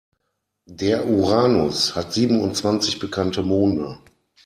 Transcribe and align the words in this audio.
Der 0.65 1.07
Uranus 1.07 1.95
hat 1.95 2.11
siebenundzwanzig 2.13 2.97
bekannte 2.97 3.43
Monde. 3.43 3.99